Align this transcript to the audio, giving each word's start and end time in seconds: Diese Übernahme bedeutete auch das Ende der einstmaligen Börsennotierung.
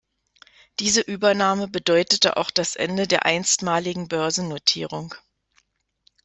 Diese 0.79 1.01
Übernahme 1.01 1.67
bedeutete 1.67 2.35
auch 2.37 2.49
das 2.49 2.75
Ende 2.75 3.05
der 3.07 3.27
einstmaligen 3.27 4.07
Börsennotierung. 4.07 5.13